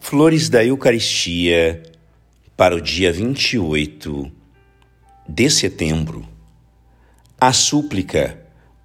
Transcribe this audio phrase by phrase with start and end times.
[0.00, 1.82] Flores da Eucaristia
[2.56, 4.32] para o dia 28
[5.28, 6.26] de setembro.
[7.38, 8.38] A súplica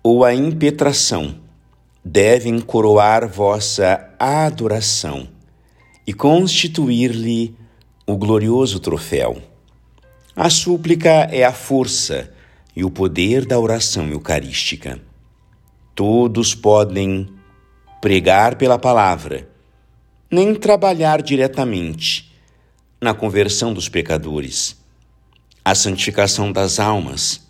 [0.04, 1.39] ou a impetração
[2.03, 5.29] devem coroar vossa adoração
[6.06, 7.56] e constituir-lhe
[8.06, 9.42] o glorioso troféu.
[10.35, 12.34] A súplica é a força
[12.75, 14.99] e o poder da oração eucarística.
[15.96, 17.30] Todos podem
[18.02, 19.52] pregar pela palavra,
[20.33, 22.33] nem trabalhar diretamente
[22.99, 24.75] na conversão dos pecadores,
[25.63, 27.47] a santificação das almas.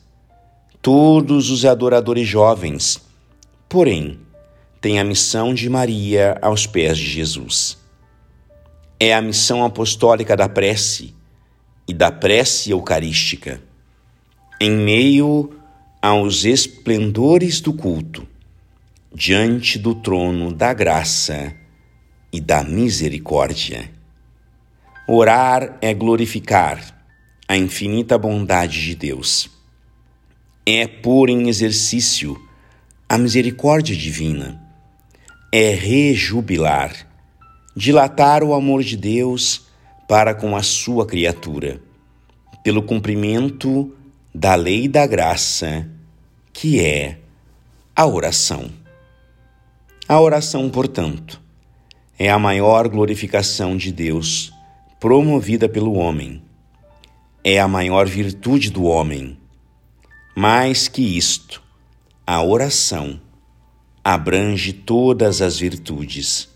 [0.81, 2.99] Todos os adoradores jovens,
[3.69, 4.19] porém,
[4.81, 7.77] têm a missão de Maria aos pés de Jesus.
[8.99, 11.15] É a missão apostólica da prece
[11.87, 13.61] e da prece eucarística.
[14.59, 15.55] Em meio
[16.01, 18.27] aos esplendores do culto,
[19.15, 21.62] diante do trono da graça
[22.33, 23.91] e da misericórdia.
[25.07, 26.99] Orar é glorificar
[27.47, 29.51] a infinita bondade de Deus.
[30.65, 32.35] É pôr em exercício
[33.07, 34.59] a misericórdia divina.
[35.51, 37.07] É rejubilar,
[37.75, 39.67] dilatar o amor de Deus
[40.07, 41.79] para com a sua criatura,
[42.63, 43.95] pelo cumprimento
[44.33, 45.87] da lei da graça,
[46.51, 47.19] que é
[47.95, 48.71] a oração.
[50.07, 51.42] A oração, portanto,
[52.17, 54.53] é a maior glorificação de Deus
[54.99, 56.43] promovida pelo homem.
[57.43, 59.37] É a maior virtude do homem.
[60.35, 61.61] Mais que isto,
[62.25, 63.19] a oração
[64.03, 66.49] abrange todas as virtudes,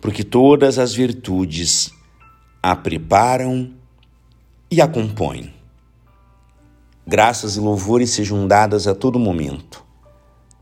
[0.00, 1.92] porque todas as virtudes
[2.62, 3.72] a preparam
[4.70, 5.52] e a compõem.
[7.06, 9.84] Graças e louvores sejam dadas a todo momento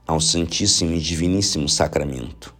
[0.07, 2.60] ao Santíssimo e Diviníssimo Sacramento.